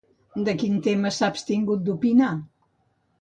De 0.45 0.53
quin 0.61 0.79
tema 0.87 1.11
s'ha 1.17 1.29
abstingut 1.33 1.83
d'opinar? 1.91 2.31